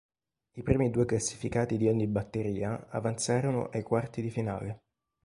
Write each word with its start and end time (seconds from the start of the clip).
I 0.55 0.63
primi 0.63 0.89
due 0.89 1.05
classificati 1.05 1.77
di 1.77 1.87
ogni 1.87 2.07
batteria 2.07 2.87
avanzarono 2.89 3.69
ai 3.69 3.83
quarti 3.83 4.23
di 4.23 4.31
finale. 4.31 4.81